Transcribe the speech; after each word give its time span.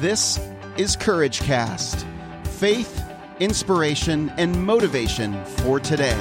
This 0.00 0.38
is 0.76 0.94
Courage 0.94 1.40
Cast 1.40 2.06
faith, 2.44 3.04
inspiration, 3.40 4.30
and 4.36 4.64
motivation 4.64 5.44
for 5.44 5.80
today. 5.80 6.14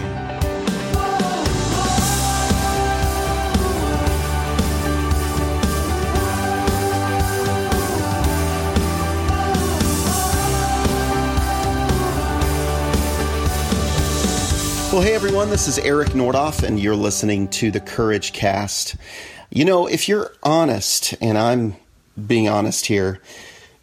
Well, 14.91 15.03
hey 15.03 15.13
everyone, 15.13 15.51
this 15.51 15.67
is 15.67 15.77
Eric 15.77 16.09
Nordoff, 16.09 16.63
and 16.63 16.79
you're 16.79 16.95
listening 16.95 17.47
to 17.49 17.69
the 17.69 17.79
Courage 17.79 18.33
Cast. 18.33 18.95
You 19.51 19.65
know, 19.65 19.85
if 19.85 20.09
you're 20.09 20.31
honest, 20.41 21.13
and 21.21 21.37
I'm 21.37 21.75
being 22.25 22.49
honest 22.49 22.87
here, 22.87 23.21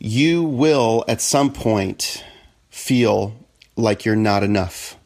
you 0.05 0.43
will 0.43 1.03
at 1.09 1.23
some 1.23 1.51
point 1.51 2.23
feel 2.69 3.35
like 3.75 4.05
you're 4.05 4.15
not 4.15 4.43
enough. 4.43 4.99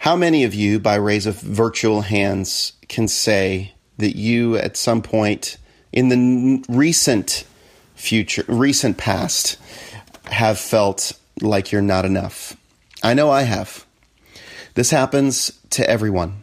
How 0.00 0.16
many 0.16 0.42
of 0.42 0.52
you, 0.52 0.80
by 0.80 0.96
raise 0.96 1.26
of 1.26 1.40
virtual 1.40 2.00
hands, 2.00 2.72
can 2.88 3.06
say 3.06 3.74
that 3.98 4.16
you 4.16 4.56
at 4.56 4.76
some 4.76 5.00
point 5.00 5.58
in 5.92 6.08
the 6.08 6.64
recent 6.68 7.44
future, 7.94 8.44
recent 8.48 8.98
past, 8.98 9.58
have 10.24 10.58
felt 10.58 11.12
like 11.40 11.70
you're 11.70 11.80
not 11.80 12.04
enough? 12.04 12.56
I 13.04 13.14
know 13.14 13.30
I 13.30 13.42
have. 13.42 13.86
This 14.74 14.90
happens 14.90 15.52
to 15.70 15.88
everyone. 15.88 16.42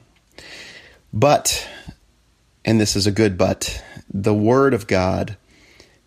But, 1.11 1.67
and 2.63 2.79
this 2.79 2.95
is 2.95 3.07
a 3.07 3.11
good 3.11 3.37
but, 3.37 3.83
the 4.09 4.33
Word 4.33 4.73
of 4.73 4.87
God 4.87 5.35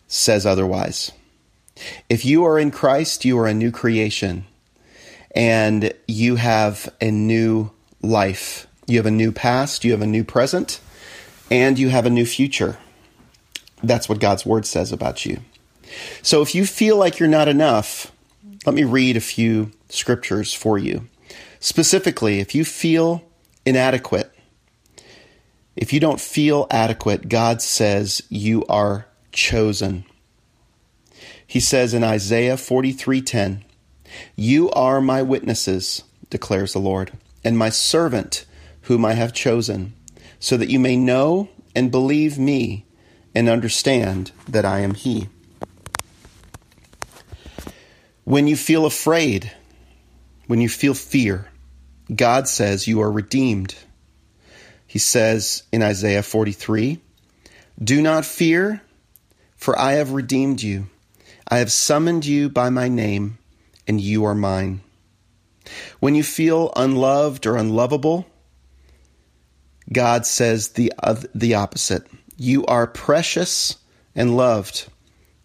says 0.06 0.46
otherwise. 0.46 1.12
If 2.08 2.24
you 2.24 2.44
are 2.44 2.58
in 2.58 2.70
Christ, 2.70 3.24
you 3.24 3.38
are 3.38 3.46
a 3.46 3.54
new 3.54 3.70
creation 3.70 4.46
and 5.34 5.92
you 6.06 6.36
have 6.36 6.88
a 7.00 7.10
new 7.10 7.70
life. 8.02 8.66
You 8.86 8.96
have 8.96 9.06
a 9.06 9.10
new 9.10 9.32
past, 9.32 9.84
you 9.84 9.92
have 9.92 10.02
a 10.02 10.06
new 10.06 10.24
present, 10.24 10.80
and 11.50 11.78
you 11.78 11.90
have 11.90 12.06
a 12.06 12.10
new 12.10 12.24
future. 12.24 12.78
That's 13.82 14.08
what 14.08 14.18
God's 14.18 14.46
Word 14.46 14.66
says 14.66 14.92
about 14.92 15.26
you. 15.26 15.40
So 16.22 16.42
if 16.42 16.54
you 16.54 16.66
feel 16.66 16.96
like 16.96 17.18
you're 17.18 17.28
not 17.28 17.48
enough, 17.48 18.10
let 18.66 18.74
me 18.74 18.84
read 18.84 19.16
a 19.16 19.20
few 19.20 19.70
scriptures 19.88 20.52
for 20.52 20.78
you. 20.78 21.08
Specifically, 21.60 22.40
if 22.40 22.54
you 22.54 22.64
feel 22.64 23.22
inadequate, 23.64 24.32
if 25.76 25.92
you 25.92 26.00
don't 26.00 26.20
feel 26.20 26.66
adequate, 26.70 27.28
God 27.28 27.62
says 27.62 28.22
you 28.28 28.64
are 28.66 29.06
chosen. 29.32 30.04
He 31.48 31.60
says 31.60 31.94
in 31.94 32.04
Isaiah 32.04 32.58
43:10, 32.58 33.64
"You 34.36 34.70
are 34.72 35.00
my 35.00 35.22
witnesses," 35.22 36.02
declares 36.28 36.74
the 36.74 36.78
Lord, 36.78 37.12
"and 37.42 37.56
my 37.56 37.70
servant 37.70 38.44
whom 38.82 39.02
I 39.02 39.14
have 39.14 39.32
chosen, 39.32 39.94
so 40.38 40.58
that 40.58 40.68
you 40.68 40.78
may 40.78 40.94
know 40.94 41.48
and 41.74 41.90
believe 41.90 42.38
me 42.38 42.84
and 43.34 43.48
understand 43.48 44.30
that 44.46 44.66
I 44.66 44.80
am 44.80 44.92
he." 44.92 45.28
When 48.24 48.46
you 48.46 48.54
feel 48.54 48.84
afraid, 48.84 49.50
when 50.48 50.60
you 50.60 50.68
feel 50.68 50.92
fear, 50.92 51.48
God 52.14 52.46
says 52.46 52.86
you 52.86 53.00
are 53.00 53.10
redeemed. 53.10 53.74
He 54.86 54.98
says 54.98 55.62
in 55.72 55.82
Isaiah 55.82 56.22
43 56.22 57.00
Do 57.82 58.02
not 58.02 58.26
fear, 58.26 58.82
for 59.56 59.78
I 59.78 59.92
have 59.94 60.10
redeemed 60.12 60.62
you. 60.62 60.88
I 61.48 61.58
have 61.58 61.72
summoned 61.72 62.26
you 62.26 62.50
by 62.50 62.68
my 62.68 62.88
name, 62.88 63.38
and 63.86 64.00
you 64.00 64.24
are 64.26 64.34
mine. 64.34 64.82
When 65.98 66.14
you 66.14 66.22
feel 66.22 66.72
unloved 66.76 67.46
or 67.46 67.56
unlovable, 67.56 68.26
God 69.90 70.26
says 70.26 70.70
the, 70.70 70.92
uh, 71.02 71.16
the 71.34 71.54
opposite. 71.54 72.06
You 72.36 72.66
are 72.66 72.86
precious 72.86 73.76
and 74.14 74.36
loved. 74.36 74.88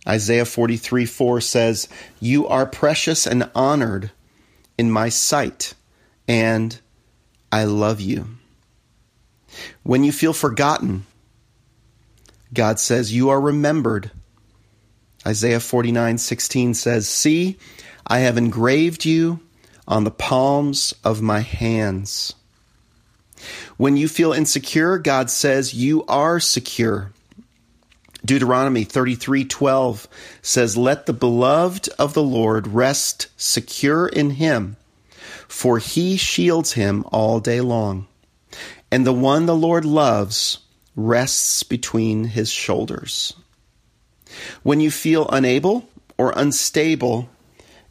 Isaiah 0.08 0.46
43 0.46 1.06
4 1.06 1.40
says, 1.40 1.88
You 2.20 2.48
are 2.48 2.66
precious 2.66 3.26
and 3.26 3.50
honored 3.56 4.12
in 4.78 4.92
my 4.92 5.08
sight, 5.08 5.74
and 6.28 6.78
I 7.52 7.64
love 7.64 8.02
you. 8.02 8.28
When 9.84 10.04
you 10.04 10.12
feel 10.12 10.34
forgotten, 10.34 11.06
God 12.54 12.80
says, 12.80 13.14
You 13.14 13.30
are 13.30 13.40
remembered. 13.40 14.12
Isaiah 15.26 15.60
49:16 15.60 16.76
says, 16.76 17.08
See, 17.08 17.58
I 18.06 18.20
have 18.20 18.38
engraved 18.38 19.06
you 19.06 19.40
on 19.88 20.04
the 20.04 20.12
palms 20.12 20.94
of 21.04 21.22
my 21.22 21.40
hands. 21.40 22.34
When 23.78 23.98
you 23.98 24.08
feel 24.08 24.34
insecure, 24.34 24.98
God 24.98 25.30
says, 25.30 25.74
You 25.74 26.06
are 26.06 26.40
secure. 26.40 27.12
Deuteronomy 28.26 28.86
33:12 28.86 30.08
says, 30.42 30.78
"Let 30.78 31.06
the 31.06 31.14
beloved 31.14 31.90
of 32.00 32.14
the 32.14 32.24
Lord 32.24 32.68
rest 32.68 33.28
secure 33.36 34.08
in 34.08 34.32
him, 34.32 34.78
for 35.48 35.78
he 35.78 36.16
shields 36.16 36.74
him 36.74 37.04
all 37.12 37.42
day 37.42 37.60
long. 37.60 38.08
And 38.90 39.06
the 39.06 39.12
one 39.12 39.46
the 39.46 39.56
Lord 39.56 39.84
loves 39.84 40.60
rests 40.96 41.64
between 41.64 42.26
his 42.26 42.50
shoulders." 42.50 43.34
When 44.64 44.80
you 44.80 44.92
feel 44.92 45.28
unable 45.30 45.88
or 46.18 46.34
unstable, 46.36 47.30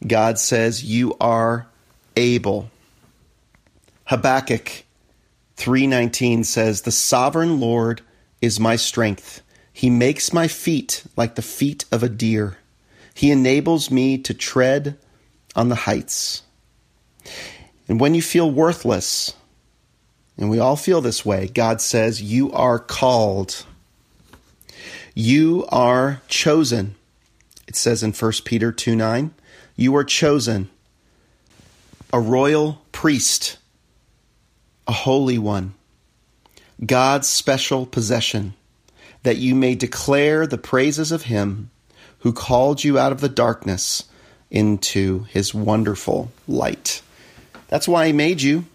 God 0.05 0.39
says, 0.39 0.83
"You 0.83 1.15
are 1.19 1.67
able." 2.15 2.69
Habakkuk 4.05 4.83
3:19 5.57 6.43
says, 6.43 6.81
"The 6.81 6.91
sovereign 6.91 7.59
Lord 7.59 8.01
is 8.41 8.59
my 8.59 8.75
strength." 8.75 9.41
He 9.71 9.89
makes 9.89 10.31
my 10.31 10.47
feet 10.47 11.03
like 11.17 11.35
the 11.35 11.41
feet 11.41 11.85
of 11.91 12.03
a 12.03 12.09
deer. 12.09 12.57
He 13.15 13.31
enables 13.31 13.89
me 13.89 14.17
to 14.19 14.33
tread 14.33 14.97
on 15.55 15.69
the 15.69 15.75
heights. 15.75 16.43
And 17.87 17.99
when 17.99 18.13
you 18.13 18.21
feel 18.21 18.49
worthless, 18.49 19.33
and 20.37 20.49
we 20.49 20.59
all 20.59 20.75
feel 20.75 21.01
this 21.01 21.25
way, 21.25 21.47
God 21.47 21.81
says, 21.81 22.21
You 22.21 22.51
are 22.53 22.79
called. 22.79 23.65
You 25.13 25.65
are 25.69 26.21
chosen. 26.27 26.95
It 27.67 27.75
says 27.75 28.03
in 28.03 28.13
1 28.13 28.31
Peter 28.45 28.71
2 28.71 28.95
9, 28.95 29.33
You 29.75 29.95
are 29.95 30.03
chosen, 30.03 30.69
a 32.11 32.19
royal 32.19 32.81
priest, 32.91 33.57
a 34.87 34.91
holy 34.91 35.37
one, 35.37 35.73
God's 36.83 37.27
special 37.27 37.85
possession 37.85 38.53
that 39.23 39.37
you 39.37 39.55
may 39.55 39.75
declare 39.75 40.45
the 40.45 40.57
praises 40.57 41.11
of 41.11 41.23
him 41.23 41.69
who 42.19 42.33
called 42.33 42.83
you 42.83 42.97
out 42.97 43.11
of 43.11 43.21
the 43.21 43.29
darkness 43.29 44.03
into 44.49 45.23
his 45.23 45.53
wonderful 45.53 46.31
light. 46.47 47.01
That's 47.67 47.87
why 47.87 48.07
he 48.07 48.13
made 48.13 48.41
you 48.41 48.65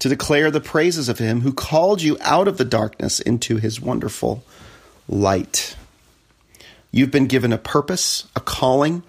to 0.00 0.08
declare 0.08 0.50
the 0.50 0.60
praises 0.60 1.08
of 1.08 1.18
him 1.18 1.42
who 1.42 1.52
called 1.52 2.02
you 2.02 2.16
out 2.20 2.48
of 2.48 2.58
the 2.58 2.64
darkness 2.64 3.20
into 3.20 3.58
his 3.58 3.80
wonderful 3.80 4.42
light. 5.10 5.76
You've 6.90 7.10
been 7.10 7.26
given 7.26 7.52
a 7.52 7.58
purpose, 7.58 8.26
a 8.34 8.40
calling. 8.40 9.02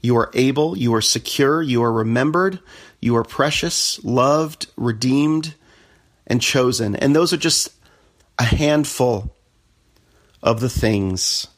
You 0.00 0.16
are 0.18 0.30
able, 0.34 0.76
you 0.76 0.94
are 0.94 1.00
secure, 1.00 1.60
you 1.60 1.82
are 1.82 1.92
remembered, 1.92 2.60
you 3.00 3.16
are 3.16 3.24
precious, 3.24 4.02
loved, 4.04 4.68
redeemed, 4.76 5.54
and 6.26 6.40
chosen. 6.40 6.94
And 6.94 7.16
those 7.16 7.32
are 7.32 7.38
just 7.38 7.70
a 8.38 8.44
handful 8.44 9.34
of 10.42 10.60
the 10.60 10.68
things 10.68 11.48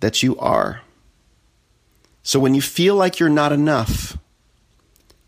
that 0.00 0.22
you 0.22 0.36
are. 0.38 0.82
So 2.22 2.38
when 2.38 2.54
you 2.54 2.60
feel 2.60 2.96
like 2.96 3.18
you're 3.18 3.28
not 3.28 3.52
enough, 3.52 4.18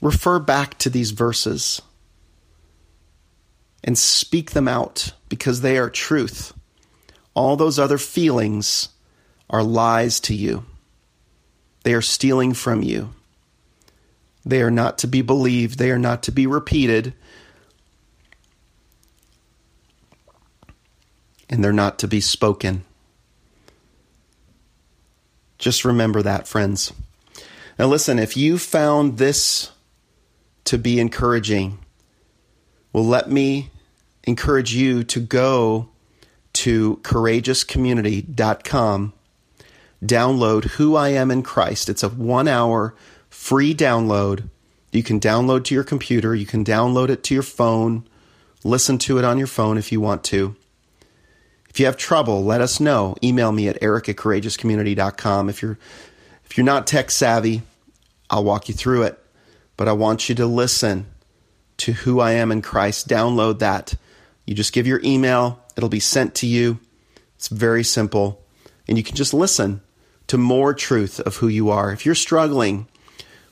refer 0.03 0.39
back 0.39 0.77
to 0.79 0.91
these 0.91 1.13
verses 1.13 1.81
and 3.85 3.97
speak 3.97 4.51
them 4.51 4.67
out 4.69 5.13
because 5.29 5.61
they 5.61 5.79
are 5.79 5.89
truth. 5.89 6.53
All 7.37 7.55
those 7.55 7.79
other 7.79 7.99
feelings 7.99 8.89
are 9.49 9.63
lies 9.63 10.19
to 10.21 10.35
you. 10.35 10.65
They 11.85 11.95
are 11.95 12.03
stealing 12.03 12.53
from 12.53 12.83
you. 12.83 13.11
They 14.45 14.61
are 14.63 14.73
not 14.73 14.99
to 14.99 15.07
be 15.07 15.23
believed. 15.23 15.79
They 15.79 15.93
are 15.93 15.99
not 15.99 16.25
to 16.25 16.33
be 16.33 16.49
repeated. 16.49 17.15
and 21.49 21.63
they're 21.63 21.73
not 21.73 21.99
to 22.01 22.09
be 22.09 22.21
spoken. 22.21 22.85
Just 25.59 25.85
remember 25.85 26.23
that, 26.23 26.47
friends. 26.47 26.93
Now, 27.79 27.87
listen, 27.87 28.19
if 28.19 28.37
you 28.37 28.59
found 28.59 29.19
this 29.19 29.71
to 30.65 30.79
be 30.79 30.99
encouraging, 30.99 31.79
well, 32.93 33.07
let 33.07 33.31
me 33.31 33.71
encourage 34.25 34.75
you 34.75 35.05
to 35.05 35.21
go 35.21 35.89
to 36.67 36.99
courageouscommunity.com 37.05 39.13
download 40.05 40.65
Who 40.65 40.97
I 40.97 41.11
Am 41.11 41.31
in 41.31 41.45
Christ. 41.45 41.89
It's 41.89 42.03
a 42.03 42.09
one 42.09 42.49
hour 42.49 42.93
free 43.31 43.73
download. 43.73 44.49
You 44.91 45.05
can 45.05 45.21
download 45.21 45.63
to 45.67 45.77
your 45.77 45.85
computer, 45.85 46.35
you 46.35 46.45
can 46.45 46.65
download 46.65 47.09
it 47.09 47.23
to 47.23 47.35
your 47.35 47.45
phone, 47.45 48.05
listen 48.65 48.99
to 48.99 49.17
it 49.17 49.25
on 49.25 49.39
your 49.39 49.47
phone 49.47 49.79
if 49.79 49.93
you 49.93 50.01
want 50.01 50.25
to. 50.25 50.57
If 51.71 51.79
you 51.79 51.87
have 51.87 51.97
trouble, 51.97 52.43
let 52.43 52.61
us 52.61 52.81
know. 52.81 53.15
Email 53.23 53.53
me 53.53 53.69
at 53.69 53.79
eric 53.81 54.09
at 54.09 54.17
courageouscommunity.com. 54.17 55.49
If 55.49 55.63
you're 55.63 55.79
if 56.45 56.59
you're 56.59 56.67
not 56.67 56.89
tech 56.89 57.13
savvy, 57.13 57.63
I'll 58.29 58.43
walk 58.43 58.69
you 58.69 58.75
through 58.75 59.05
it. 59.05 59.17
But 59.77 59.87
I 59.87 59.93
want 59.93 60.29
you 60.29 60.35
to 60.35 60.47
listen 60.47 61.07
to 61.77 61.93
who 61.93 62.19
I 62.19 62.33
am 62.33 62.51
in 62.51 62.61
Christ. 62.61 63.07
Download 63.07 63.61
that. 63.61 63.95
You 64.47 64.55
just 64.55 64.73
give 64.73 64.87
your 64.87 65.01
email, 65.05 65.63
it'll 65.77 65.89
be 65.89 66.01
sent 66.01 66.35
to 66.37 66.47
you. 66.47 66.79
It's 67.35 67.49
very 67.49 67.85
simple. 67.85 68.43
And 68.89 68.97
you 68.97 69.05
can 69.05 69.17
just 69.17 69.35
listen 69.35 69.83
to 70.29 70.39
more 70.39 70.73
truth 70.73 71.21
of 71.21 71.37
who 71.37 71.49
you 71.49 71.71
are. 71.71 71.93
If 71.93 72.07
you're 72.07 72.15
struggling 72.15 72.89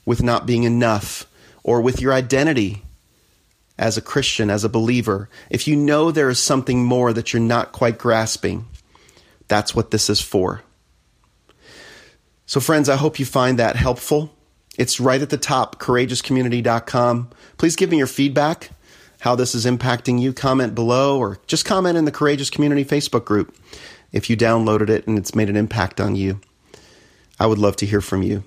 with 0.05 0.23
not 0.23 0.47
being 0.47 0.63
enough 0.63 1.27
or 1.63 1.81
with 1.81 2.01
your 2.01 2.13
identity 2.13 2.83
as 3.79 3.97
a 3.97 4.03
Christian, 4.03 4.51
as 4.51 4.65
a 4.65 4.69
believer, 4.69 5.29
if 5.51 5.67
you 5.67 5.77
know 5.77 6.11
there 6.11 6.31
is 6.31 6.39
something 6.39 6.85
more 6.85 7.13
that 7.13 7.33
you're 7.33 7.43
not 7.43 7.73
quite 7.73 7.99
grasping, 7.99 8.67
that's 9.49 9.75
what 9.75 9.91
this 9.91 10.09
is 10.09 10.21
for. 10.21 10.63
So, 12.47 12.61
friends, 12.61 12.89
I 12.89 12.97
hope 12.97 13.19
you 13.19 13.25
find 13.25 13.59
that 13.59 13.77
helpful. 13.77 14.35
It's 14.77 15.01
right 15.01 15.23
at 15.23 15.31
the 15.31 15.39
top, 15.39 15.81
courageouscommunity.com. 15.81 17.31
Please 17.57 17.77
give 17.77 17.91
me 17.91 17.99
your 17.99 18.07
feedback, 18.07 18.71
how 19.25 19.35
this 19.35 19.55
is 19.55 19.65
impacting 19.65 20.21
you. 20.21 20.35
Comment 20.35 20.75
below 20.75 21.19
or 21.19 21.39
just 21.47 21.65
comment 21.65 21.97
in 21.97 22.05
the 22.05 22.13
Courageous 22.13 22.51
Community 22.51 22.85
Facebook 22.85 23.25
group 23.25 23.57
if 24.13 24.29
you 24.29 24.37
downloaded 24.37 24.91
it 24.91 25.07
and 25.07 25.19
it's 25.19 25.35
made 25.35 25.49
an 25.49 25.57
impact 25.57 25.99
on 25.99 26.15
you. 26.15 26.39
I 27.41 27.47
would 27.47 27.57
love 27.57 27.75
to 27.77 27.87
hear 27.87 28.03
from 28.03 28.23
you. 28.23 28.45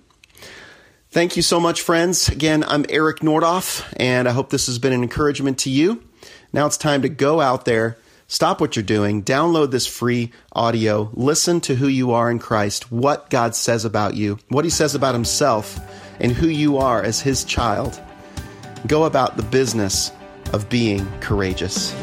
Thank 1.09 1.35
you 1.35 1.41
so 1.41 1.59
much, 1.59 1.81
friends. 1.81 2.29
Again, 2.29 2.63
I'm 2.63 2.85
Eric 2.89 3.21
Nordoff, 3.21 3.91
and 3.97 4.29
I 4.29 4.33
hope 4.33 4.51
this 4.51 4.67
has 4.67 4.77
been 4.77 4.93
an 4.93 5.01
encouragement 5.01 5.57
to 5.59 5.71
you. 5.71 6.03
Now 6.53 6.67
it's 6.67 6.77
time 6.77 7.01
to 7.01 7.09
go 7.09 7.41
out 7.41 7.65
there, 7.65 7.97
stop 8.27 8.61
what 8.61 8.75
you're 8.75 8.83
doing, 8.83 9.23
download 9.23 9.71
this 9.71 9.87
free 9.87 10.31
audio, 10.53 11.09
listen 11.13 11.59
to 11.61 11.73
who 11.73 11.87
you 11.87 12.11
are 12.11 12.29
in 12.29 12.37
Christ, 12.37 12.91
what 12.91 13.31
God 13.31 13.55
says 13.55 13.83
about 13.83 14.13
you, 14.13 14.37
what 14.49 14.63
He 14.63 14.69
says 14.69 14.93
about 14.93 15.15
Himself, 15.15 15.79
and 16.19 16.31
who 16.31 16.47
you 16.47 16.77
are 16.77 17.01
as 17.01 17.19
His 17.19 17.43
child. 17.43 17.99
Go 18.85 19.05
about 19.05 19.37
the 19.37 19.43
business 19.43 20.11
of 20.53 20.69
being 20.69 21.05
courageous. 21.19 21.93